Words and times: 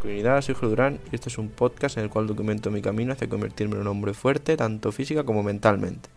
masculinidad, 0.00 0.40
soy 0.40 0.54
Jorge 0.54 0.68
Durán 0.68 1.00
y 1.12 1.14
este 1.14 1.28
es 1.28 1.36
un 1.36 1.50
podcast 1.50 1.98
en 1.98 2.04
el 2.04 2.08
cual 2.08 2.26
documento 2.26 2.70
mi 2.70 2.80
camino 2.80 3.12
hacia 3.12 3.28
convertirme 3.28 3.74
en 3.74 3.82
un 3.82 3.86
hombre 3.88 4.14
fuerte, 4.14 4.56
tanto 4.56 4.92
física 4.92 5.24
como 5.24 5.42
mentalmente. 5.42 6.08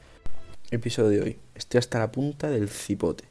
Episodio 0.71 1.09
de 1.09 1.21
hoy. 1.21 1.37
Estoy 1.53 1.79
hasta 1.79 1.99
la 1.99 2.09
punta 2.09 2.49
del 2.49 2.69
cipote. 2.69 3.25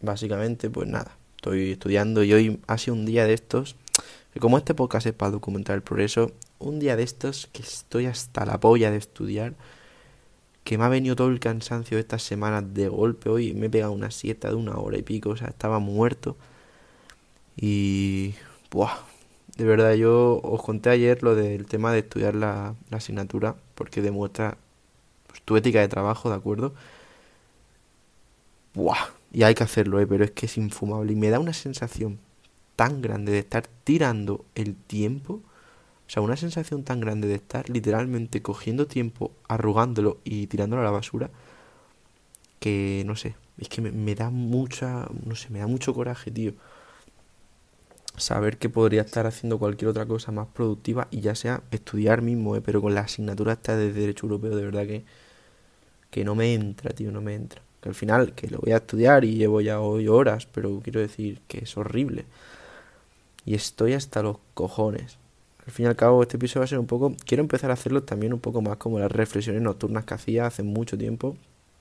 Básicamente, 0.00 0.70
pues 0.70 0.88
nada, 0.88 1.16
estoy 1.36 1.70
estudiando 1.70 2.24
y 2.24 2.32
hoy 2.32 2.60
ha 2.66 2.78
sido 2.78 2.96
un 2.96 3.06
día 3.06 3.26
de 3.26 3.32
estos, 3.32 3.76
que 4.34 4.40
como 4.40 4.58
este 4.58 4.74
podcast 4.74 5.06
es 5.06 5.12
para 5.12 5.30
documentar 5.30 5.76
el 5.76 5.82
progreso, 5.82 6.32
un 6.58 6.80
día 6.80 6.96
de 6.96 7.04
estos 7.04 7.48
que 7.52 7.62
estoy 7.62 8.06
hasta 8.06 8.44
la 8.44 8.58
polla 8.58 8.90
de 8.90 8.96
estudiar, 8.96 9.54
que 10.64 10.78
me 10.78 10.84
ha 10.84 10.88
venido 10.88 11.14
todo 11.14 11.28
el 11.28 11.38
cansancio 11.38 11.96
de 11.96 12.00
estas 12.00 12.24
semanas 12.24 12.74
de 12.74 12.88
golpe 12.88 13.30
hoy, 13.30 13.54
me 13.54 13.66
he 13.66 13.70
pegado 13.70 13.92
una 13.92 14.10
siesta 14.10 14.48
de 14.48 14.56
una 14.56 14.78
hora 14.78 14.98
y 14.98 15.02
pico, 15.02 15.30
o 15.30 15.36
sea, 15.36 15.46
estaba 15.46 15.78
muerto. 15.78 16.36
Y... 17.56 18.34
Buah, 18.72 19.09
de 19.56 19.64
verdad, 19.64 19.94
yo 19.94 20.40
os 20.42 20.62
conté 20.62 20.90
ayer 20.90 21.22
lo 21.22 21.34
del 21.34 21.66
tema 21.66 21.92
de 21.92 22.00
estudiar 22.00 22.34
la, 22.34 22.74
asignatura, 22.90 23.56
porque 23.74 24.02
demuestra 24.02 24.56
pues, 25.26 25.42
tu 25.42 25.56
ética 25.56 25.80
de 25.80 25.88
trabajo, 25.88 26.30
¿de 26.30 26.36
acuerdo? 26.36 26.74
Buah, 28.74 29.10
y 29.32 29.42
hay 29.42 29.54
que 29.54 29.64
hacerlo, 29.64 30.00
¿eh? 30.00 30.06
pero 30.06 30.24
es 30.24 30.30
que 30.30 30.46
es 30.46 30.56
infumable. 30.56 31.12
Y 31.12 31.16
me 31.16 31.30
da 31.30 31.40
una 31.40 31.52
sensación 31.52 32.18
tan 32.76 33.02
grande 33.02 33.32
de 33.32 33.40
estar 33.40 33.66
tirando 33.84 34.44
el 34.54 34.74
tiempo. 34.76 35.34
O 36.06 36.10
sea, 36.12 36.22
una 36.22 36.36
sensación 36.36 36.82
tan 36.84 37.00
grande 37.00 37.28
de 37.28 37.34
estar 37.34 37.68
literalmente 37.70 38.42
cogiendo 38.42 38.86
tiempo, 38.86 39.32
arrugándolo 39.48 40.18
y 40.24 40.46
tirándolo 40.46 40.82
a 40.82 40.84
la 40.84 40.90
basura. 40.90 41.30
Que 42.60 43.02
no 43.06 43.16
sé, 43.16 43.36
es 43.58 43.68
que 43.68 43.80
me, 43.80 43.90
me 43.92 44.14
da 44.14 44.30
mucha, 44.30 45.08
no 45.24 45.34
sé, 45.34 45.50
me 45.50 45.60
da 45.60 45.66
mucho 45.66 45.94
coraje, 45.94 46.30
tío 46.30 46.54
saber 48.20 48.58
que 48.58 48.68
podría 48.68 49.02
estar 49.02 49.26
haciendo 49.26 49.58
cualquier 49.58 49.88
otra 49.88 50.06
cosa 50.06 50.32
más 50.32 50.48
productiva 50.48 51.08
y 51.10 51.20
ya 51.20 51.34
sea 51.34 51.62
estudiar 51.70 52.22
mismo, 52.22 52.56
¿eh? 52.56 52.60
pero 52.64 52.80
con 52.80 52.94
la 52.94 53.02
asignatura 53.02 53.54
esta 53.54 53.76
de 53.76 53.92
Derecho 53.92 54.26
Europeo, 54.26 54.54
de 54.56 54.64
verdad 54.64 54.86
que, 54.86 55.04
que 56.10 56.24
no 56.24 56.34
me 56.34 56.54
entra, 56.54 56.90
tío, 56.90 57.10
no 57.12 57.20
me 57.20 57.34
entra. 57.34 57.62
Que 57.80 57.88
al 57.88 57.94
final, 57.94 58.34
que 58.34 58.48
lo 58.48 58.58
voy 58.58 58.72
a 58.72 58.76
estudiar 58.76 59.24
y 59.24 59.34
llevo 59.36 59.60
ya 59.60 59.80
hoy 59.80 60.08
horas, 60.08 60.46
pero 60.46 60.80
quiero 60.82 61.00
decir 61.00 61.40
que 61.48 61.58
es 61.58 61.76
horrible. 61.76 62.26
Y 63.44 63.54
estoy 63.54 63.94
hasta 63.94 64.22
los 64.22 64.36
cojones. 64.54 65.18
Al 65.66 65.72
fin 65.72 65.86
y 65.86 65.88
al 65.88 65.96
cabo, 65.96 66.22
este 66.22 66.36
episodio 66.36 66.60
va 66.60 66.64
a 66.64 66.68
ser 66.68 66.78
un 66.78 66.86
poco. 66.86 67.14
Quiero 67.26 67.42
empezar 67.42 67.70
a 67.70 67.74
hacerlo 67.74 68.02
también 68.02 68.32
un 68.32 68.40
poco 68.40 68.60
más 68.62 68.76
como 68.76 68.98
las 68.98 69.10
reflexiones 69.10 69.62
nocturnas 69.62 70.04
que 70.04 70.14
hacía 70.14 70.46
hace 70.46 70.62
mucho 70.62 70.98
tiempo. 70.98 71.36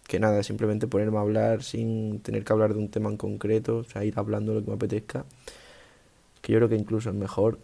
Que 0.07 0.19
nada, 0.19 0.41
simplemente 0.43 0.87
ponerme 0.87 1.17
a 1.17 1.21
hablar 1.21 1.63
sin 1.63 2.19
tener 2.21 2.43
que 2.43 2.53
hablar 2.53 2.73
de 2.73 2.79
un 2.79 2.89
tema 2.89 3.09
en 3.09 3.17
concreto, 3.17 3.77
o 3.79 3.83
sea, 3.83 4.03
ir 4.05 4.13
hablando 4.17 4.53
lo 4.53 4.61
que 4.63 4.67
me 4.69 4.75
apetezca 4.75 5.25
yo 6.50 6.58
creo 6.58 6.69
que 6.69 6.75
incluso 6.75 7.09
es 7.09 7.16
mejor. 7.16 7.59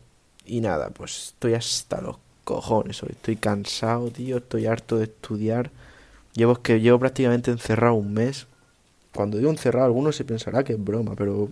Y 0.45 0.61
nada, 0.61 0.89
pues 0.91 1.27
estoy 1.29 1.53
hasta 1.53 2.01
los 2.01 2.17
cojones 2.43 3.01
hoy. 3.03 3.09
Estoy 3.11 3.35
cansado, 3.35 4.11
tío. 4.11 4.37
Estoy 4.37 4.67
harto 4.67 4.97
de 4.97 5.05
estudiar. 5.05 5.71
Llevo, 6.33 6.55
que 6.61 6.79
llevo 6.79 6.99
prácticamente 6.99 7.51
encerrado 7.51 7.95
un 7.95 8.13
mes. 8.13 8.47
Cuando 9.13 9.37
digo 9.37 9.49
encerrado, 9.49 9.85
alguno 9.85 10.11
se 10.11 10.25
pensará 10.25 10.63
que 10.63 10.73
es 10.73 10.83
broma, 10.83 11.15
pero 11.15 11.49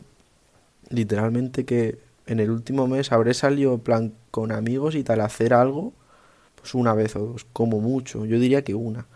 literalmente 0.89 1.65
que 1.65 1.97
en 2.27 2.39
el 2.39 2.51
último 2.51 2.87
mes 2.87 3.11
habré 3.11 3.33
salido 3.33 3.77
plan 3.79 4.13
con 4.31 4.51
amigos 4.51 4.95
y 4.95 5.03
tal 5.03 5.21
hacer 5.21 5.53
algo, 5.53 5.93
pues 6.55 6.73
una 6.75 6.93
vez 6.93 7.15
o 7.15 7.19
dos, 7.19 7.45
como 7.53 7.79
mucho. 7.79 8.25
Yo 8.25 8.39
diría 8.39 8.63
que 8.63 8.75
una. 8.75 9.07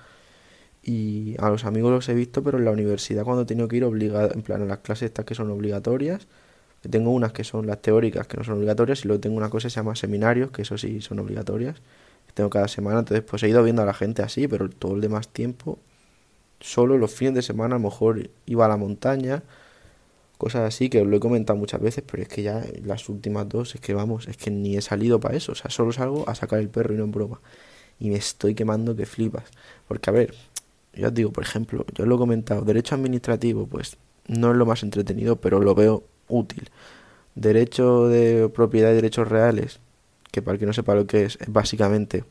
Y 0.84 1.36
a 1.40 1.50
los 1.50 1.66
amigos 1.66 1.92
los 1.92 2.10
he 2.10 2.14
visto, 2.14 2.44
pero 2.44 2.58
en 2.58 2.66
la 2.66 2.72
universidad 2.72 3.24
cuando 3.24 3.44
he 3.44 3.46
tenido 3.46 3.68
que 3.68 3.78
ir 3.78 3.84
obligado, 3.84 4.34
en 4.34 4.42
plan 4.42 4.62
a 4.62 4.66
las 4.66 4.80
clases 4.80 5.08
estas 5.08 5.26
que 5.26 5.36
son 5.36 5.52
obligatorias, 5.52 6.28
tengo 6.82 7.12
unas 7.12 7.34
que 7.34 7.44
son 7.44 7.68
las 7.68 7.82
teóricas, 7.82 8.28
que 8.28 8.38
no 8.38 8.44
son 8.44 8.58
obligatorias, 8.58 9.04
y 9.04 9.08
luego 9.08 9.22
tengo 9.22 9.38
una 9.38 9.50
cosa 9.50 9.68
que 9.68 9.72
se 9.72 9.76
llama 9.78 9.96
seminarios, 9.96 10.52
que 10.52 10.62
eso 10.62 10.78
sí 10.78 11.02
son 11.02 11.20
obligatorias. 11.20 11.76
Que 12.28 12.34
tengo 12.34 12.50
cada 12.50 12.68
semana, 12.68 13.00
entonces 13.00 13.24
pues 13.28 13.44
he 13.44 13.50
ido 13.50 13.64
viendo 13.64 13.82
a 13.82 13.86
la 13.86 13.94
gente 13.94 14.22
así, 14.22 14.48
pero 14.48 14.70
todo 14.70 14.96
el 14.96 15.02
demás 15.02 15.30
tiempo, 15.30 15.80
solo 16.60 16.98
los 16.98 17.12
fines 17.12 17.36
de 17.36 17.42
semana 17.42 17.76
a 17.76 17.80
lo 17.80 17.86
mejor 17.86 18.30
iba 18.46 18.66
a 18.66 18.70
la 18.70 18.78
montaña, 18.78 19.44
cosas 20.38 20.68
así 20.68 20.90
que 20.90 21.04
lo 21.04 21.18
he 21.18 21.20
comentado 21.20 21.58
muchas 21.58 21.82
veces, 21.82 22.04
pero 22.10 22.24
es 22.24 22.30
que 22.30 22.44
ya 22.44 22.64
las 22.84 23.10
últimas 23.10 23.48
dos 23.50 23.76
es 23.76 23.82
que 23.82 23.94
vamos, 23.94 24.28
es 24.28 24.38
que 24.38 24.52
ni 24.52 24.78
he 24.78 24.82
salido 24.82 25.20
para 25.20 25.36
eso, 25.36 25.54
o 25.54 25.56
sea, 25.56 25.72
solo 25.72 25.92
salgo 25.92 26.28
a 26.30 26.36
sacar 26.36 26.60
el 26.60 26.70
perro 26.70 26.94
y 26.94 26.98
no 26.98 27.06
en 27.06 27.12
broma. 27.12 27.40
Y 28.00 28.10
me 28.10 28.18
estoy 28.18 28.54
quemando 28.54 28.96
que 28.96 29.08
flipas. 29.08 29.46
Porque 29.88 30.10
a 30.10 30.14
ver, 30.14 30.36
yo 30.94 31.08
os 31.08 31.14
digo, 31.14 31.32
por 31.32 31.44
ejemplo, 31.44 31.86
yo 31.96 32.04
os 32.04 32.08
lo 32.08 32.16
he 32.16 32.18
comentado, 32.20 32.62
derecho 32.62 32.96
administrativo, 32.96 33.66
pues 33.68 33.98
no 34.28 34.52
es 34.52 34.58
lo 34.58 34.66
más 34.66 34.84
entretenido, 34.84 35.38
pero 35.38 35.60
lo 35.60 35.74
veo 35.74 36.04
útil. 36.28 36.70
Derecho 37.36 38.08
de 38.08 38.50
propiedad 38.50 38.92
y 38.92 38.96
derechos 38.96 39.28
reales, 39.28 39.80
que 40.32 40.42
para 40.42 40.54
el 40.54 40.60
que 40.60 40.66
no 40.66 40.74
sepa 40.74 40.96
lo 40.96 41.08
que 41.08 41.26
es, 41.26 41.38
es 41.42 41.52
básicamente 41.52 42.24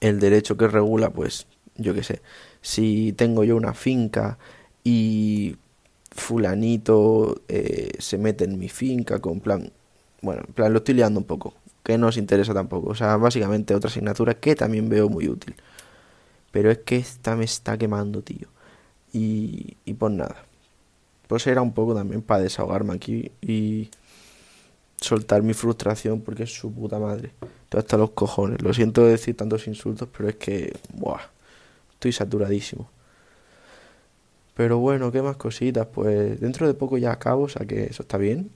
el 0.00 0.20
derecho 0.20 0.56
que 0.56 0.68
regula, 0.68 1.10
pues, 1.10 1.46
yo 1.76 1.94
qué 1.94 2.02
sé, 2.02 2.22
si 2.62 3.12
tengo 3.12 3.44
yo 3.44 3.56
una 3.56 3.74
finca 3.74 4.38
y 4.84 5.56
fulanito 6.10 7.42
eh, 7.48 7.90
se 7.98 8.18
mete 8.18 8.44
en 8.44 8.58
mi 8.58 8.68
finca 8.68 9.20
con 9.20 9.40
plan, 9.40 9.70
bueno, 10.22 10.42
en 10.46 10.54
plan 10.54 10.72
lo 10.72 10.78
estoy 10.78 10.94
liando 10.94 11.20
un 11.20 11.26
poco, 11.26 11.54
que 11.82 11.98
no 11.98 12.08
os 12.08 12.16
interesa 12.16 12.54
tampoco, 12.54 12.90
o 12.90 12.94
sea, 12.94 13.16
básicamente 13.16 13.74
otra 13.74 13.90
asignatura 13.90 14.34
que 14.34 14.54
también 14.54 14.88
veo 14.88 15.08
muy 15.08 15.28
útil. 15.28 15.54
Pero 16.50 16.70
es 16.70 16.78
que 16.78 16.96
esta 16.96 17.36
me 17.36 17.44
está 17.44 17.76
quemando, 17.76 18.22
tío. 18.22 18.48
Y, 19.12 19.76
y 19.84 19.94
pues 19.94 20.12
nada 20.12 20.47
pues 21.28 21.46
era 21.46 21.62
un 21.62 21.72
poco 21.72 21.94
también 21.94 22.22
para 22.22 22.42
desahogarme 22.42 22.94
aquí 22.94 23.30
y 23.40 23.90
soltar 25.00 25.42
mi 25.42 25.54
frustración 25.54 26.22
porque 26.22 26.44
es 26.44 26.52
su 26.52 26.72
puta 26.72 26.98
madre. 26.98 27.32
Estoy 27.64 27.80
hasta 27.80 27.96
los 27.98 28.10
cojones. 28.10 28.62
Lo 28.62 28.72
siento 28.74 29.04
decir 29.04 29.36
tantos 29.36 29.66
insultos, 29.68 30.08
pero 30.16 30.30
es 30.30 30.36
que, 30.36 30.74
buah, 30.94 31.20
estoy 31.92 32.12
saturadísimo. 32.12 32.90
Pero 34.54 34.78
bueno, 34.78 35.12
¿qué 35.12 35.22
más 35.22 35.36
cositas? 35.36 35.86
Pues 35.86 36.40
dentro 36.40 36.66
de 36.66 36.74
poco 36.74 36.98
ya 36.98 37.12
acabo, 37.12 37.44
o 37.44 37.48
sea 37.48 37.66
que 37.66 37.84
eso 37.84 38.02
está 38.02 38.18
bien. 38.18 38.50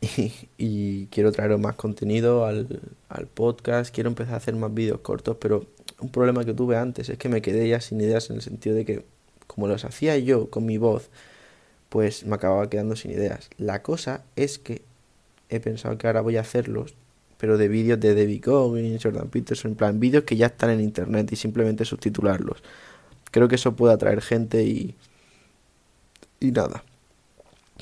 Y, 0.58 1.06
quiero 1.06 1.32
traeros 1.32 1.60
más 1.60 1.74
contenido 1.74 2.46
al, 2.46 2.80
al 3.08 3.26
podcast. 3.26 3.92
Quiero 3.94 4.08
empezar 4.08 4.34
a 4.34 4.36
hacer 4.38 4.54
más 4.54 4.72
vídeos 4.72 5.00
cortos, 5.00 5.36
pero 5.40 5.66
un 6.00 6.10
problema 6.10 6.44
que 6.44 6.54
tuve 6.54 6.76
antes 6.76 7.08
es 7.08 7.18
que 7.18 7.28
me 7.28 7.42
quedé 7.42 7.68
ya 7.68 7.80
sin 7.80 8.00
ideas 8.00 8.30
en 8.30 8.36
el 8.36 8.42
sentido 8.42 8.76
de 8.76 8.84
que, 8.84 9.04
como 9.46 9.66
los 9.66 9.84
hacía 9.84 10.16
yo 10.18 10.48
con 10.48 10.64
mi 10.64 10.78
voz, 10.78 11.10
pues 11.92 12.24
me 12.24 12.36
acababa 12.36 12.70
quedando 12.70 12.96
sin 12.96 13.10
ideas. 13.10 13.50
La 13.58 13.82
cosa 13.82 14.24
es 14.34 14.58
que 14.58 14.80
he 15.50 15.60
pensado 15.60 15.98
que 15.98 16.06
ahora 16.06 16.22
voy 16.22 16.38
a 16.38 16.40
hacerlos, 16.40 16.94
pero 17.36 17.58
de 17.58 17.68
vídeos 17.68 18.00
de 18.00 18.14
David 18.14 18.42
Goggins, 18.46 19.02
Jordan 19.02 19.28
Peterson, 19.28 19.72
en 19.72 19.76
plan 19.76 20.00
vídeos 20.00 20.24
que 20.24 20.36
ya 20.36 20.46
están 20.46 20.70
en 20.70 20.80
internet 20.80 21.30
y 21.30 21.36
simplemente 21.36 21.84
subtitularlos. 21.84 22.62
Creo 23.30 23.46
que 23.46 23.56
eso 23.56 23.76
puede 23.76 23.92
atraer 23.92 24.22
gente 24.22 24.64
y. 24.64 24.94
Y 26.40 26.50
nada. 26.52 26.82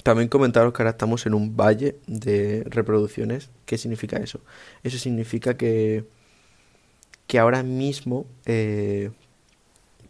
También 0.02 0.28
comentaros 0.28 0.72
que 0.72 0.82
ahora 0.82 0.90
estamos 0.90 1.24
en 1.26 1.34
un 1.34 1.56
valle 1.56 1.96
de 2.08 2.64
reproducciones. 2.68 3.48
¿Qué 3.64 3.78
significa 3.78 4.16
eso? 4.16 4.40
Eso 4.82 4.98
significa 4.98 5.56
que. 5.56 6.04
que 7.28 7.38
ahora 7.38 7.62
mismo. 7.62 8.26
Eh, 8.44 9.12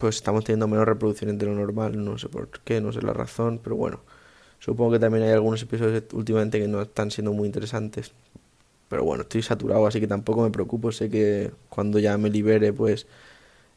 pues 0.00 0.16
estamos 0.16 0.44
teniendo 0.44 0.66
menos 0.66 0.86
reproducciones 0.86 1.38
de 1.38 1.46
lo 1.46 1.54
normal, 1.54 2.02
no 2.04 2.18
sé 2.18 2.28
por 2.28 2.48
qué, 2.50 2.80
no 2.80 2.92
sé 2.92 3.02
la 3.02 3.12
razón, 3.12 3.60
pero 3.62 3.76
bueno, 3.76 4.00
supongo 4.58 4.92
que 4.92 4.98
también 4.98 5.24
hay 5.24 5.32
algunos 5.32 5.62
episodios 5.62 6.04
últimamente 6.12 6.58
que 6.58 6.68
no 6.68 6.82
están 6.82 7.10
siendo 7.10 7.32
muy 7.32 7.46
interesantes, 7.46 8.12
pero 8.88 9.04
bueno, 9.04 9.22
estoy 9.24 9.42
saturado, 9.42 9.86
así 9.86 10.00
que 10.00 10.06
tampoco 10.08 10.42
me 10.42 10.50
preocupo, 10.50 10.92
sé 10.92 11.10
que 11.10 11.52
cuando 11.68 11.98
ya 11.98 12.18
me 12.18 12.30
libere, 12.30 12.72
pues 12.72 13.06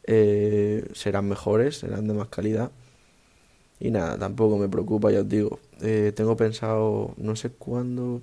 eh, 0.06 0.88
serán 0.94 1.27
mejores, 1.30 1.77
serán 1.80 2.07
de 2.07 2.13
más 2.13 2.30
calidad. 2.30 2.71
Y 3.80 3.92
nada, 3.92 4.18
tampoco 4.18 4.57
me 4.57 4.69
preocupa, 4.69 5.12
ya 5.12 5.21
os 5.21 5.30
digo. 5.30 5.59
Eh, 5.81 6.13
tengo 6.15 6.38
pensado, 6.38 7.13
no 7.18 7.36
sé 7.36 7.50
cuándo, 7.51 8.21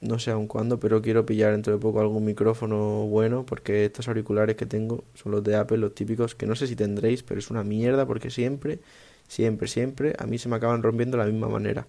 no 0.00 0.18
sé 0.18 0.30
aún 0.30 0.46
cuándo, 0.46 0.78
pero 0.78 1.02
quiero 1.02 1.26
pillar 1.26 1.52
dentro 1.52 1.72
de 1.72 1.78
poco 1.78 2.00
algún 2.00 2.24
micrófono 2.24 3.06
bueno, 3.06 3.44
porque 3.44 3.84
estos 3.84 4.08
auriculares 4.08 4.56
que 4.56 4.66
tengo 4.66 5.04
son 5.14 5.32
los 5.32 5.42
de 5.42 5.56
Apple, 5.56 5.78
los 5.78 5.94
típicos, 5.94 6.34
que 6.34 6.46
no 6.46 6.54
sé 6.54 6.66
si 6.66 6.76
tendréis, 6.76 7.22
pero 7.22 7.40
es 7.40 7.50
una 7.50 7.64
mierda 7.64 8.06
porque 8.06 8.30
siempre, 8.30 8.78
siempre, 9.26 9.66
siempre 9.68 10.14
a 10.18 10.26
mí 10.26 10.38
se 10.38 10.48
me 10.48 10.56
acaban 10.56 10.82
rompiendo 10.82 11.16
de 11.18 11.24
la 11.24 11.30
misma 11.30 11.48
manera. 11.48 11.86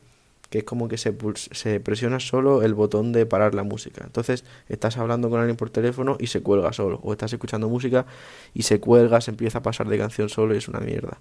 Que 0.50 0.60
es 0.60 0.64
como 0.64 0.88
que 0.88 0.98
se, 0.98 1.16
se 1.52 1.80
presiona 1.80 2.20
solo 2.20 2.64
el 2.64 2.74
botón 2.74 3.12
de 3.12 3.28
parar 3.28 3.54
la 3.54 3.62
música. 3.62 4.04
Entonces 4.04 4.46
estás 4.68 4.98
hablando 4.98 5.30
con 5.30 5.40
alguien 5.40 5.58
por 5.58 5.70
teléfono 5.70 6.18
y 6.20 6.28
se 6.28 6.42
cuelga 6.42 6.74
solo. 6.74 7.00
O 7.04 7.12
estás 7.12 7.32
escuchando 7.34 7.70
música 7.70 8.08
y 8.56 8.64
se 8.64 8.80
cuelga, 8.80 9.22
se 9.22 9.30
empieza 9.30 9.60
a 9.60 9.62
pasar 9.62 9.88
de 9.88 9.98
canción 10.00 10.28
solo 10.30 10.56
y 10.56 10.58
es 10.58 10.68
una 10.68 10.80
mierda. 10.80 11.20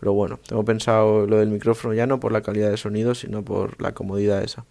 Pero 0.00 0.14
bueno, 0.14 0.40
tengo 0.46 0.64
pensado 0.64 1.26
lo 1.26 1.38
del 1.38 1.50
micrófono 1.50 1.92
ya 1.92 2.06
no 2.06 2.20
por 2.20 2.32
la 2.32 2.42
calidad 2.42 2.70
de 2.70 2.78
sonido, 2.78 3.14
sino 3.14 3.44
por 3.44 3.80
la 3.82 3.92
comodidad 3.92 4.42
esa. 4.42 4.64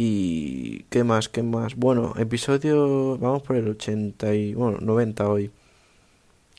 Y 0.00 0.84
qué 0.90 1.02
más, 1.02 1.28
qué 1.28 1.42
más. 1.42 1.74
Bueno, 1.74 2.14
episodio, 2.16 3.18
vamos 3.18 3.42
por 3.42 3.56
el 3.56 3.66
80 3.66 4.32
y 4.32 4.54
bueno, 4.54 4.78
90 4.80 5.28
hoy. 5.28 5.50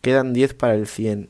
Quedan 0.01 0.33
10 0.33 0.56
para 0.56 0.75
el 0.75 0.88
100. 0.88 1.30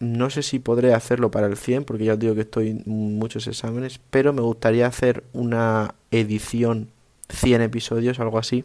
No 0.00 0.30
sé 0.30 0.42
si 0.42 0.58
podré 0.58 0.94
hacerlo 0.94 1.30
para 1.30 1.46
el 1.46 1.56
100 1.56 1.84
porque 1.84 2.06
ya 2.06 2.14
os 2.14 2.18
digo 2.18 2.34
que 2.34 2.40
estoy 2.40 2.70
en 2.70 2.82
muchos 3.20 3.46
exámenes, 3.46 4.00
pero 4.10 4.32
me 4.32 4.40
gustaría 4.40 4.88
hacer 4.88 5.22
una 5.32 5.94
edición 6.10 6.88
100 7.28 7.62
episodios, 7.62 8.18
algo 8.18 8.38
así, 8.38 8.64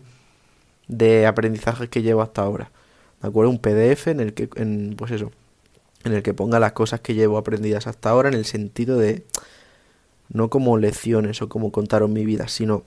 de 0.87 1.27
aprendizajes 1.27 1.89
que 1.89 2.01
llevo 2.01 2.23
hasta 2.23 2.41
ahora. 2.41 2.71
¿De 3.21 3.27
acuerdo? 3.27 3.51
Un 3.51 3.59
PDF 3.59 4.07
en 4.07 4.19
el 4.19 4.33
que, 4.33 4.49
en, 4.55 4.95
pues 4.97 5.11
eso, 5.11 5.31
en 6.05 6.13
el 6.13 6.23
que 6.23 6.33
ponga 6.33 6.59
las 6.59 6.71
cosas 6.71 7.01
que 7.01 7.13
llevo 7.13 7.37
aprendidas 7.37 7.85
hasta 7.85 8.09
ahora 8.09 8.29
en 8.29 8.35
el 8.35 8.45
sentido 8.45 8.97
de 8.97 9.25
no 10.33 10.49
como 10.49 10.77
lecciones 10.77 11.41
o 11.41 11.49
como 11.49 11.71
contaros 11.71 12.09
mi 12.09 12.25
vida, 12.25 12.47
sino 12.47 12.83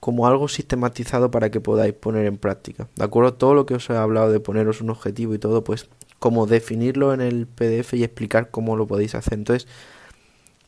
como 0.00 0.26
algo 0.26 0.48
sistematizado 0.48 1.30
para 1.30 1.50
que 1.50 1.60
podáis 1.60 1.94
poner 1.94 2.26
en 2.26 2.36
práctica. 2.36 2.88
¿De 2.96 3.04
acuerdo? 3.04 3.34
Todo 3.34 3.54
lo 3.54 3.66
que 3.66 3.74
os 3.74 3.88
he 3.88 3.96
hablado 3.96 4.32
de 4.32 4.40
poneros 4.40 4.80
un 4.80 4.90
objetivo 4.90 5.32
y 5.34 5.38
todo, 5.38 5.62
pues 5.62 5.88
como 6.18 6.46
definirlo 6.46 7.14
en 7.14 7.20
el 7.20 7.46
PDF 7.46 7.94
y 7.94 8.04
explicar 8.04 8.50
cómo 8.50 8.76
lo 8.76 8.86
podéis 8.86 9.14
hacer. 9.14 9.34
Entonces, 9.34 9.68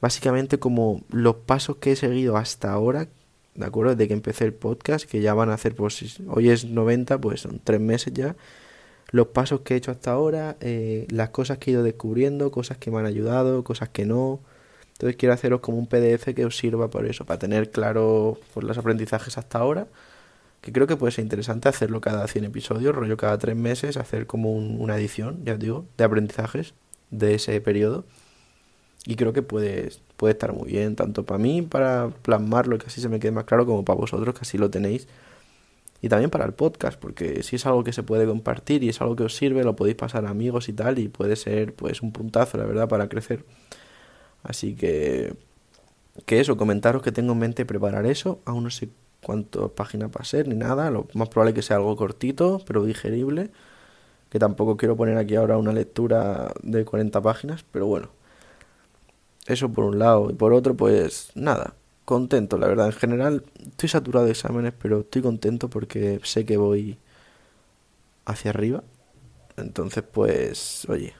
básicamente 0.00 0.58
como 0.58 1.02
los 1.10 1.34
pasos 1.36 1.76
que 1.76 1.92
he 1.92 1.96
seguido 1.96 2.36
hasta 2.36 2.72
ahora, 2.72 3.08
¿de 3.54 3.64
acuerdo? 3.64 3.94
Desde 3.96 4.08
que 4.08 4.14
empecé 4.14 4.44
el 4.44 4.54
podcast, 4.54 5.04
que 5.04 5.20
ya 5.20 5.34
van 5.34 5.50
a 5.50 5.54
hacer, 5.54 5.74
pues 5.74 6.20
hoy 6.28 6.50
es 6.50 6.64
90, 6.64 7.20
pues 7.20 7.40
son 7.40 7.60
tres 7.62 7.80
meses 7.80 8.12
ya. 8.14 8.36
Los 9.10 9.28
pasos 9.28 9.60
que 9.60 9.74
he 9.74 9.76
hecho 9.76 9.90
hasta 9.90 10.12
ahora, 10.12 10.56
eh, 10.60 11.06
las 11.10 11.30
cosas 11.30 11.58
que 11.58 11.70
he 11.70 11.74
ido 11.74 11.82
descubriendo, 11.82 12.50
cosas 12.50 12.78
que 12.78 12.90
me 12.90 12.98
han 12.98 13.06
ayudado, 13.06 13.64
cosas 13.64 13.88
que 13.88 14.04
no. 14.04 14.40
Entonces 14.94 15.16
quiero 15.16 15.34
haceros 15.34 15.60
como 15.60 15.78
un 15.78 15.86
PDF 15.86 16.34
que 16.34 16.44
os 16.44 16.56
sirva 16.56 16.88
por 16.88 17.04
eso, 17.06 17.24
para 17.24 17.38
tener 17.38 17.70
claro 17.70 18.38
los 18.60 18.78
aprendizajes 18.78 19.36
hasta 19.38 19.58
ahora. 19.58 19.86
Que 20.60 20.72
creo 20.72 20.86
que 20.86 20.96
puede 20.96 21.12
ser 21.12 21.24
interesante 21.24 21.68
hacerlo 21.68 22.00
cada 22.00 22.26
100 22.26 22.46
episodios, 22.46 22.94
rollo 22.94 23.18
cada 23.18 23.36
3 23.36 23.54
meses, 23.54 23.98
hacer 23.98 24.26
como 24.26 24.52
una 24.52 24.96
edición, 24.96 25.44
ya 25.44 25.54
os 25.54 25.58
digo, 25.58 25.84
de 25.98 26.04
aprendizajes 26.04 26.72
de 27.10 27.34
ese 27.34 27.60
periodo. 27.60 28.04
Y 29.04 29.16
creo 29.16 29.34
que 29.34 29.42
puede, 29.42 29.90
puede 30.16 30.32
estar 30.32 30.54
muy 30.54 30.70
bien, 30.70 30.96
tanto 30.96 31.24
para 31.26 31.38
mí, 31.38 31.60
para 31.60 32.08
plasmarlo 32.22 32.78
que 32.78 32.86
así 32.86 33.02
se 33.02 33.10
me 33.10 33.20
quede 33.20 33.32
más 33.32 33.44
claro, 33.44 33.66
como 33.66 33.84
para 33.84 33.98
vosotros, 33.98 34.34
que 34.34 34.40
así 34.42 34.56
lo 34.56 34.70
tenéis. 34.70 35.06
Y 36.00 36.08
también 36.08 36.30
para 36.30 36.46
el 36.46 36.54
podcast, 36.54 36.98
porque 36.98 37.42
si 37.42 37.56
es 37.56 37.66
algo 37.66 37.84
que 37.84 37.92
se 37.92 38.02
puede 38.02 38.26
compartir 38.26 38.82
y 38.84 38.88
es 38.88 39.00
algo 39.02 39.16
que 39.16 39.24
os 39.24 39.36
sirve, 39.36 39.64
lo 39.64 39.76
podéis 39.76 39.96
pasar 39.96 40.24
a 40.24 40.30
amigos 40.30 40.68
y 40.70 40.72
tal, 40.72 40.98
y 40.98 41.08
puede 41.08 41.36
ser 41.36 41.74
pues 41.74 42.00
un 42.00 42.12
puntazo, 42.12 42.56
la 42.56 42.64
verdad, 42.64 42.88
para 42.88 43.08
crecer. 43.08 43.44
Así 44.44 44.76
que, 44.76 45.34
que 46.26 46.40
eso, 46.40 46.56
comentaros 46.56 47.02
que 47.02 47.12
tengo 47.12 47.32
en 47.32 47.40
mente 47.40 47.66
preparar 47.66 48.06
eso. 48.06 48.40
Aún 48.46 48.64
no 48.64 48.70
sé 48.70 48.90
cuántas 49.22 49.70
páginas 49.72 50.10
va 50.10 50.20
a 50.20 50.24
ser 50.24 50.48
ni 50.48 50.56
nada. 50.56 50.90
Lo 50.90 51.08
más 51.14 51.28
probable 51.30 51.50
es 51.52 51.56
que 51.56 51.62
sea 51.62 51.76
algo 51.76 51.96
cortito, 51.96 52.60
pero 52.66 52.84
digerible. 52.84 53.50
Que 54.30 54.38
tampoco 54.38 54.76
quiero 54.76 54.96
poner 54.96 55.18
aquí 55.18 55.36
ahora 55.36 55.58
una 55.58 55.72
lectura 55.72 56.52
de 56.62 56.84
40 56.84 57.22
páginas, 57.22 57.64
pero 57.72 57.86
bueno. 57.86 58.10
Eso 59.46 59.70
por 59.70 59.84
un 59.84 59.98
lado. 59.98 60.30
Y 60.30 60.34
por 60.34 60.52
otro, 60.52 60.74
pues 60.76 61.30
nada, 61.34 61.74
contento, 62.04 62.58
la 62.58 62.66
verdad. 62.68 62.86
En 62.86 62.92
general, 62.92 63.44
estoy 63.60 63.88
saturado 63.88 64.26
de 64.26 64.32
exámenes, 64.32 64.72
pero 64.80 65.00
estoy 65.00 65.22
contento 65.22 65.68
porque 65.70 66.20
sé 66.24 66.44
que 66.46 66.56
voy 66.56 66.98
hacia 68.24 68.50
arriba. 68.50 68.82
Entonces, 69.56 70.04
pues, 70.04 70.86
oye, 70.88 71.14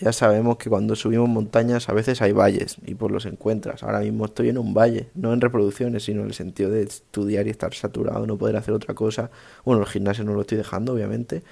ya 0.00 0.12
sabemos 0.12 0.56
que 0.56 0.68
cuando 0.68 0.96
subimos 0.96 1.28
montañas 1.28 1.88
a 1.88 1.92
veces 1.92 2.22
hay 2.22 2.32
valles 2.32 2.76
y 2.84 2.94
pues 2.94 3.12
los 3.12 3.26
encuentras. 3.26 3.82
Ahora 3.82 4.00
mismo 4.00 4.26
estoy 4.26 4.48
en 4.48 4.58
un 4.58 4.74
valle, 4.74 5.08
no 5.14 5.32
en 5.32 5.40
reproducciones, 5.40 6.04
sino 6.04 6.22
en 6.22 6.28
el 6.28 6.34
sentido 6.34 6.70
de 6.70 6.82
estudiar 6.82 7.46
y 7.46 7.50
estar 7.50 7.74
saturado, 7.74 8.26
no 8.26 8.36
poder 8.36 8.56
hacer 8.56 8.74
otra 8.74 8.94
cosa. 8.94 9.30
Bueno, 9.64 9.82
el 9.82 9.88
gimnasio 9.88 10.24
no 10.24 10.34
lo 10.34 10.42
estoy 10.42 10.58
dejando, 10.58 10.94
obviamente. 10.94 11.42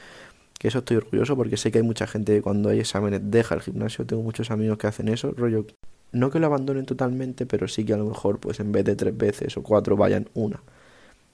Que 0.58 0.68
eso 0.68 0.78
estoy 0.78 0.98
orgulloso 0.98 1.36
porque 1.36 1.56
sé 1.56 1.72
que 1.72 1.78
hay 1.78 1.84
mucha 1.84 2.06
gente 2.06 2.34
que 2.34 2.42
cuando 2.42 2.68
hay 2.68 2.80
exámenes 2.80 3.20
deja 3.24 3.54
el 3.54 3.62
gimnasio. 3.62 4.06
Tengo 4.06 4.22
muchos 4.22 4.50
amigos 4.50 4.78
que 4.78 4.86
hacen 4.86 5.08
eso, 5.08 5.32
rollo. 5.32 5.66
No 6.12 6.30
que 6.30 6.38
lo 6.38 6.46
abandonen 6.46 6.86
totalmente, 6.86 7.46
pero 7.46 7.68
sí 7.68 7.84
que 7.84 7.94
a 7.94 7.96
lo 7.96 8.06
mejor 8.06 8.38
pues 8.38 8.60
en 8.60 8.70
vez 8.72 8.84
de 8.84 8.96
tres 8.96 9.16
veces 9.16 9.56
o 9.56 9.62
cuatro 9.62 9.96
vayan 9.96 10.28
una. 10.34 10.62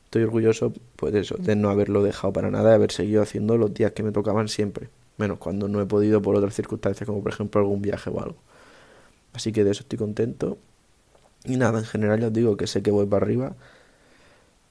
Estoy 0.04 0.22
orgulloso 0.22 0.72
pues 0.96 1.14
eso, 1.14 1.36
de 1.38 1.56
no 1.56 1.68
haberlo 1.70 2.02
dejado 2.02 2.32
para 2.32 2.50
nada, 2.50 2.70
de 2.70 2.74
haber 2.76 2.92
seguido 2.92 3.22
haciendo 3.22 3.58
los 3.58 3.74
días 3.74 3.92
que 3.92 4.02
me 4.02 4.12
tocaban 4.12 4.48
siempre 4.48 4.88
menos 5.18 5.38
cuando 5.38 5.68
no 5.68 5.80
he 5.80 5.86
podido 5.86 6.22
por 6.22 6.36
otras 6.36 6.54
circunstancias, 6.54 7.06
como 7.06 7.22
por 7.22 7.32
ejemplo 7.32 7.60
algún 7.60 7.82
viaje 7.82 8.08
o 8.10 8.20
algo. 8.20 8.36
Así 9.34 9.52
que 9.52 9.64
de 9.64 9.72
eso 9.72 9.82
estoy 9.82 9.98
contento. 9.98 10.58
Y 11.44 11.56
nada, 11.56 11.78
en 11.78 11.84
general 11.84 12.20
ya 12.20 12.28
os 12.28 12.32
digo 12.32 12.56
que 12.56 12.66
sé 12.66 12.82
que 12.82 12.90
voy 12.90 13.06
para 13.06 13.24
arriba, 13.24 13.54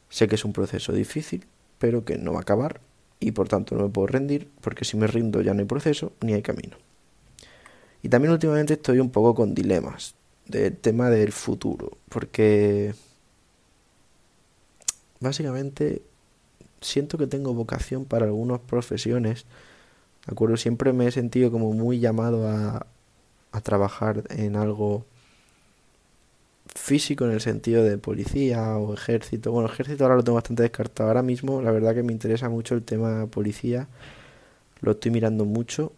sé 0.09 0.27
que 0.27 0.35
es 0.35 0.45
un 0.45 0.53
proceso 0.53 0.91
difícil, 0.93 1.45
pero 1.79 2.03
que 2.03 2.17
no 2.17 2.33
va 2.33 2.39
a 2.39 2.41
acabar 2.41 2.81
y 3.19 3.31
por 3.31 3.47
tanto 3.47 3.75
no 3.75 3.83
me 3.83 3.89
puedo 3.89 4.07
rendir, 4.07 4.49
porque 4.61 4.85
si 4.85 4.97
me 4.97 5.07
rindo 5.07 5.41
ya 5.41 5.53
no 5.53 5.59
hay 5.59 5.65
proceso 5.65 6.13
ni 6.21 6.33
hay 6.33 6.41
camino. 6.41 6.77
Y 8.03 8.09
también 8.09 8.31
últimamente 8.31 8.73
estoy 8.73 8.99
un 8.99 9.09
poco 9.09 9.33
con 9.33 9.55
dilemas 9.55 10.15
del 10.45 10.75
tema 10.77 11.09
del 11.09 11.31
futuro, 11.31 11.97
porque 12.09 12.93
básicamente 15.19 16.01
siento 16.81 17.17
que 17.17 17.27
tengo 17.27 17.53
vocación 17.53 18.05
para 18.05 18.25
algunas 18.25 18.59
profesiones 18.59 19.45
acuerdo? 20.31 20.57
Siempre 20.57 20.93
me 20.93 21.07
he 21.07 21.11
sentido 21.11 21.51
como 21.51 21.73
muy 21.73 21.99
llamado 21.99 22.47
a, 22.47 22.85
a 23.51 23.61
trabajar 23.61 24.23
en 24.29 24.55
algo 24.55 25.05
físico 26.75 27.25
en 27.25 27.31
el 27.31 27.41
sentido 27.41 27.83
de 27.83 27.97
policía 27.97 28.77
o 28.77 28.93
ejército. 28.93 29.51
Bueno, 29.51 29.69
ejército 29.69 30.03
ahora 30.03 30.15
lo 30.15 30.23
tengo 30.23 30.35
bastante 30.35 30.63
descartado. 30.63 31.09
Ahora 31.09 31.23
mismo 31.23 31.61
la 31.61 31.71
verdad 31.71 31.93
que 31.95 32.03
me 32.03 32.13
interesa 32.13 32.49
mucho 32.49 32.75
el 32.75 32.83
tema 32.83 33.27
policía. 33.27 33.87
Lo 34.81 34.91
estoy 34.91 35.11
mirando 35.11 35.45
mucho. 35.45 35.93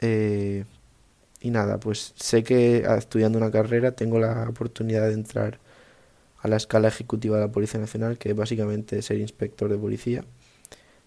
Eh, 0.00 0.64
y 1.40 1.50
nada, 1.50 1.78
pues 1.78 2.14
sé 2.16 2.42
que 2.42 2.84
ah, 2.88 2.96
estudiando 2.96 3.38
una 3.38 3.50
carrera 3.50 3.92
tengo 3.92 4.18
la 4.18 4.48
oportunidad 4.48 5.08
de 5.08 5.14
entrar 5.14 5.58
a 6.40 6.48
la 6.48 6.56
escala 6.56 6.88
ejecutiva 6.88 7.36
de 7.36 7.46
la 7.46 7.52
Policía 7.52 7.80
Nacional, 7.80 8.18
que 8.18 8.30
es 8.30 8.36
básicamente 8.36 9.00
ser 9.02 9.18
inspector 9.18 9.70
de 9.70 9.78
policía. 9.78 10.24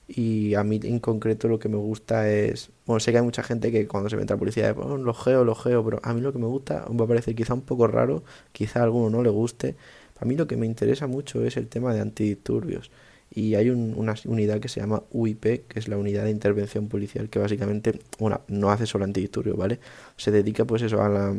Y 0.07 0.55
a 0.55 0.63
mí 0.63 0.79
en 0.83 0.99
concreto 0.99 1.47
lo 1.49 1.59
que 1.59 1.67
me 1.69 1.77
gusta 1.77 2.29
es, 2.29 2.71
bueno, 2.85 2.99
sé 2.99 3.11
que 3.11 3.17
hay 3.17 3.23
mucha 3.23 3.43
gente 3.43 3.71
que 3.71 3.87
cuando 3.87 4.09
se 4.09 4.15
mete 4.15 4.33
a 4.33 4.35
la 4.35 4.39
policía, 4.39 4.73
oh, 4.77 4.97
lo 4.97 5.13
geo, 5.13 5.43
lo 5.43 5.53
geo, 5.55 5.83
pero 5.83 5.99
a 6.03 6.13
mí 6.13 6.21
lo 6.21 6.31
que 6.31 6.39
me 6.39 6.45
gusta, 6.47 6.85
va 6.85 7.05
a 7.05 7.07
parecer 7.07 7.35
quizá 7.35 7.53
un 7.53 7.61
poco 7.61 7.87
raro, 7.87 8.23
quizá 8.53 8.79
a 8.79 8.83
alguno 8.83 9.09
no 9.09 9.23
le 9.23 9.29
guste, 9.29 9.75
a 10.19 10.25
mí 10.25 10.35
lo 10.35 10.47
que 10.47 10.55
me 10.57 10.65
interesa 10.65 11.07
mucho 11.07 11.43
es 11.43 11.57
el 11.57 11.67
tema 11.67 11.93
de 11.93 12.01
antidisturbios. 12.01 12.89
Y 13.29 13.55
hay 13.55 13.69
una 13.69 14.15
unidad 14.25 14.59
que 14.61 14.69
se 14.69 14.79
llama 14.79 15.03
UIP, 15.11 15.67
que 15.67 15.79
es 15.79 15.89
la 15.89 15.97
unidad 15.97 16.23
de 16.23 16.31
intervención 16.31 16.87
policial, 16.87 17.29
que 17.29 17.39
básicamente, 17.39 17.99
bueno, 18.19 18.41
no 18.47 18.71
hace 18.71 18.85
solo 18.85 19.03
antidisturbios, 19.03 19.57
¿vale? 19.57 19.79
Se 20.15 20.31
dedica 20.31 20.63
pues 20.65 20.81
eso 20.81 21.01
a 21.01 21.35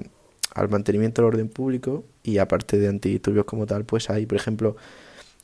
al 0.54 0.68
mantenimiento 0.68 1.22
del 1.22 1.28
orden 1.28 1.48
público 1.48 2.04
y 2.22 2.38
aparte 2.38 2.78
de 2.78 2.88
antidisturbios 2.88 3.44
como 3.44 3.66
tal, 3.66 3.84
pues 3.84 4.10
hay, 4.10 4.26
por 4.26 4.36
ejemplo, 4.36 4.76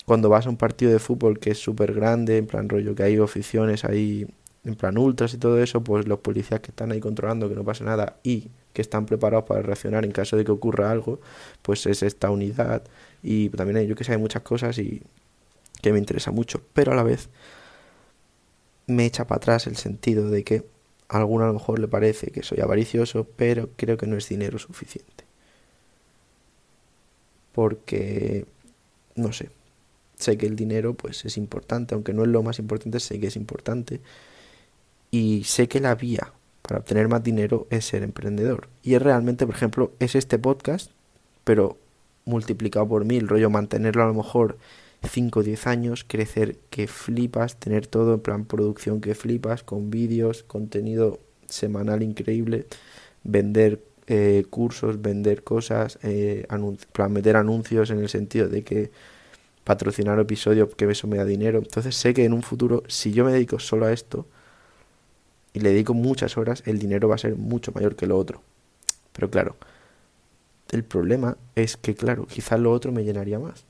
cuando 0.07 0.29
vas 0.29 0.47
a 0.47 0.51
un 0.51 0.57
partido 0.57 0.93
de 0.93 0.99
fútbol 0.99 1.39
que 1.39 1.51
es 1.51 1.59
súper 1.59 1.95
grande, 1.95 2.39
en 2.39 2.47
plan 2.47 2.69
rollo 2.69 2.95
que 2.95 3.03
hay 3.03 3.17
aficiones 3.17 3.85
ahí, 3.85 4.27
en 4.65 4.75
plan 4.77 4.99
ultras 4.99 5.35
y 5.35 5.39
todo 5.39 5.63
eso, 5.63 5.83
pues 5.83 6.07
los 6.07 6.21
policías 6.21 6.61
que 6.61 6.71
están 6.71 6.93
ahí 6.93 7.01
controlando 7.01 7.49
que 7.49 7.55
no 7.55 7.65
pase 7.65 7.85
nada 7.85 8.17
y 8.23 8.51
que 8.73 8.83
están 8.83 9.07
preparados 9.07 9.45
para 9.47 9.63
reaccionar 9.63 10.05
en 10.05 10.13
caso 10.13 10.37
de 10.37 10.45
que 10.45 10.53
ocurra 10.53 10.91
algo, 10.91 11.21
pues 11.63 11.87
es 11.87 12.03
esta 12.03 12.31
unidad 12.31 12.83
y 13.23 13.49
también 13.51 13.79
hay, 13.79 13.87
yo 13.87 13.95
que 13.95 14.05
sé, 14.05 14.13
hay 14.13 14.19
muchas 14.19 14.43
cosas 14.43 14.79
y 14.79 15.03
que 15.81 15.93
me 15.93 15.99
interesa 15.99 16.31
mucho, 16.33 16.61
pero 16.73 16.93
a 16.93 16.95
la 16.95 17.03
vez 17.03 17.29
me 18.87 19.07
echa 19.07 19.27
para 19.27 19.39
atrás 19.39 19.67
el 19.67 19.77
sentido 19.77 20.31
de 20.31 20.45
que 20.45 20.65
a 21.09 21.19
alguno 21.19 21.45
a 21.45 21.49
lo 21.49 21.55
mejor 21.55 21.79
le 21.79 21.89
parece 21.89 22.31
que 22.31 22.43
soy 22.43 22.61
avaricioso, 22.61 23.27
pero 23.37 23.71
creo 23.77 23.97
que 23.97 24.07
no 24.07 24.17
es 24.17 24.29
dinero 24.29 24.59
suficiente. 24.59 25.25
Porque, 27.53 28.47
no 29.15 29.33
sé, 29.33 29.51
sé 30.25 30.37
que 30.39 30.47
el 30.47 30.57
dinero 30.57 30.95
pues 30.95 31.25
es 31.25 31.37
importante, 31.37 31.95
aunque 31.95 32.13
no 32.13 32.23
es 32.23 32.29
lo 32.29 32.43
más 32.43 32.59
importante, 32.59 33.01
sé 33.01 33.21
que 33.21 33.29
es 33.29 33.37
importante. 33.37 34.01
Y 35.11 35.45
sé 35.45 35.69
que 35.69 35.81
la 35.81 35.95
vía 35.95 36.33
para 36.63 36.81
obtener 36.81 37.09
más 37.09 37.23
dinero 37.23 37.67
es 37.71 37.85
ser 37.85 38.03
emprendedor. 38.03 38.69
Y 38.83 38.95
es 38.95 39.03
realmente, 39.03 39.47
por 39.47 39.55
ejemplo, 39.55 39.93
es 40.01 40.15
este 40.15 40.39
podcast, 40.39 40.91
pero 41.45 41.77
multiplicado 42.25 42.89
por 42.89 43.05
mil, 43.05 43.29
rollo 43.29 43.51
mantenerlo 43.51 44.03
a 44.03 44.07
lo 44.07 44.15
mejor 44.15 44.59
5 45.07 45.41
o 45.41 45.43
10 45.43 45.67
años, 45.67 46.05
crecer 46.09 46.57
que 46.71 46.87
flipas, 46.87 47.57
tener 47.57 47.87
todo 47.87 48.15
en 48.15 48.21
plan 48.21 48.45
producción 48.47 49.01
que 49.01 49.15
flipas, 49.15 49.63
con 49.63 49.91
vídeos, 49.91 50.43
contenido 50.43 51.21
semanal 51.49 52.03
increíble, 52.03 52.67
vender 53.23 53.83
eh, 54.07 54.45
cursos, 54.51 55.01
vender 55.03 55.45
cosas, 55.45 55.99
eh, 56.03 56.47
plan, 56.93 57.13
meter 57.13 57.37
anuncios 57.37 57.91
en 57.91 58.01
el 58.01 58.09
sentido 58.09 58.49
de 58.49 58.65
que 58.65 58.91
patrocinar 59.65 60.19
episodios 60.21 60.75
que 60.75 60.91
eso 60.91 61.09
me 61.09 61.17
da 61.17 61.25
dinero. 61.25 61.59
Entonces 61.59 61.97
sé 61.97 62.15
que 62.15 62.25
en 62.25 62.33
un 62.33 62.43
futuro, 62.43 62.83
si 62.87 63.13
yo 63.13 63.25
me 63.25 63.33
dedico 63.33 63.59
solo 63.59 63.87
a 63.87 63.93
esto 63.93 64.27
y 65.53 65.61
le 65.61 65.71
dedico 65.71 65.95
muchas 65.95 66.37
horas, 66.37 66.63
el 66.67 66.79
dinero 66.79 67.09
va 67.09 67.17
a 67.17 67.19
ser 67.19 67.37
mucho 67.37 67.73
mayor 67.73 67.97
que 67.97 68.07
lo 68.07 68.19
otro. 68.19 68.43
Pero 69.13 69.31
claro, 69.31 69.57
el 70.71 70.85
problema 70.85 71.37
es 71.55 71.77
que, 71.77 71.95
claro, 71.95 72.27
quizás 72.27 72.61
lo 72.61 72.73
otro 72.73 72.93
me 72.93 73.05
llenaría 73.05 73.39
más. 73.39 73.65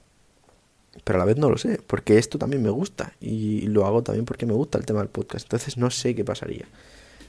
Pero 1.02 1.18
a 1.18 1.20
la 1.20 1.24
vez 1.24 1.36
no 1.36 1.50
lo 1.50 1.58
sé, 1.58 1.80
porque 1.86 2.18
esto 2.18 2.38
también 2.38 2.62
me 2.62 2.70
gusta 2.70 3.14
y 3.20 3.62
lo 3.66 3.84
hago 3.84 4.02
también 4.02 4.24
porque 4.24 4.46
me 4.46 4.52
gusta 4.52 4.78
el 4.78 4.86
tema 4.86 5.00
del 5.00 5.08
podcast. 5.08 5.44
Entonces 5.46 5.76
no 5.76 5.90
sé 5.90 6.14
qué 6.14 6.24
pasaría. 6.24 6.66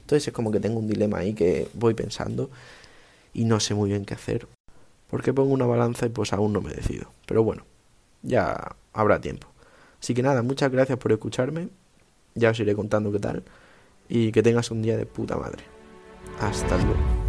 Entonces 0.02 0.28
es 0.28 0.34
como 0.34 0.52
que 0.52 0.60
tengo 0.60 0.80
un 0.80 0.88
dilema 0.88 1.18
ahí 1.18 1.34
que 1.34 1.68
voy 1.74 1.96
pensando 1.96 2.50
y 3.34 3.46
no 3.46 3.60
sé 3.60 3.74
muy 3.74 3.90
bien 3.90 4.06
qué 4.06 4.14
hacer. 4.14 4.48
Porque 5.10 5.34
pongo 5.34 5.52
una 5.52 5.66
balanza 5.66 6.06
y 6.06 6.10
pues 6.10 6.32
aún 6.32 6.54
no 6.54 6.62
me 6.62 6.74
decido. 6.74 7.12
Pero 7.26 7.44
bueno, 7.44 7.64
ya 8.26 8.76
habrá 8.94 9.22
tiempo. 9.22 9.48
Así 10.02 10.14
que 10.14 10.22
nada, 10.22 10.42
muchas 10.44 10.72
gracias 10.72 10.98
por 10.98 11.12
escucharme. 11.12 11.70
Ya 12.34 12.50
os 12.50 12.60
iré 12.60 12.76
contando 12.76 13.12
qué 13.12 13.20
tal. 13.20 13.44
Y 14.10 14.32
que 14.32 14.44
tengas 14.44 14.70
un 14.72 14.82
día 14.82 14.98
de 14.98 15.06
puta 15.06 15.38
madre. 15.38 15.64
Hasta 16.40 16.78
luego. 16.78 17.25